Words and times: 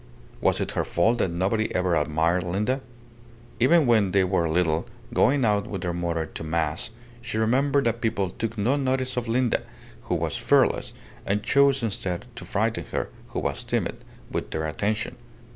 Was 0.41 0.59
it 0.59 0.71
her 0.71 0.83
fault 0.83 1.19
that 1.19 1.29
nobody 1.29 1.71
ever 1.75 1.95
had 1.95 2.07
admired 2.07 2.41
Linda? 2.41 2.81
Even 3.59 3.85
when 3.85 4.13
they 4.13 4.23
were 4.23 4.49
little, 4.49 4.87
going 5.13 5.45
out 5.45 5.67
with 5.67 5.81
their 5.81 5.93
mother 5.93 6.25
to 6.25 6.43
Mass, 6.43 6.89
she 7.21 7.37
remembered 7.37 7.83
that 7.83 8.01
people 8.01 8.31
took 8.31 8.57
no 8.57 8.77
notice 8.77 9.15
of 9.15 9.27
Linda, 9.27 9.61
who 10.09 10.15
was 10.15 10.35
fearless, 10.37 10.95
and 11.23 11.43
chose 11.43 11.83
instead 11.83 12.25
to 12.35 12.45
frighten 12.45 12.85
her, 12.85 13.09
who 13.27 13.39
was 13.41 13.63
timid, 13.63 13.97
with 14.31 14.49
their 14.49 14.65
attention. 14.67 15.17